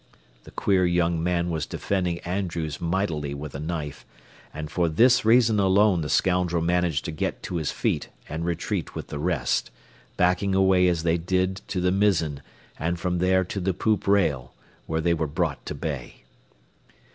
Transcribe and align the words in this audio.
The 0.45 0.49
queer 0.49 0.83
young 0.83 1.21
man 1.21 1.51
was 1.51 1.67
defending 1.67 2.17
Andrews 2.21 2.81
mightily 2.81 3.35
with 3.35 3.53
a 3.53 3.59
knife, 3.59 4.03
and 4.51 4.71
for 4.71 4.89
this 4.89 5.23
reason 5.23 5.59
alone 5.59 6.01
the 6.01 6.09
scoundrel 6.09 6.63
managed 6.63 7.05
to 7.05 7.11
get 7.11 7.43
to 7.43 7.57
his 7.57 7.69
feet 7.71 8.09
and 8.27 8.43
retreat 8.43 8.95
with 8.95 9.09
the 9.09 9.19
rest, 9.19 9.69
backing 10.17 10.55
away 10.55 10.87
as 10.87 11.03
they 11.03 11.19
did 11.19 11.57
to 11.67 11.79
the 11.79 11.91
mizzen 11.91 12.41
and 12.79 12.99
from 12.99 13.19
there 13.19 13.43
to 13.43 13.59
the 13.59 13.75
poop 13.75 14.07
rail, 14.07 14.55
where 14.87 15.01
they 15.01 15.13
were 15.13 15.27
brought 15.27 15.63
to 15.67 15.75
bay. 15.75 16.23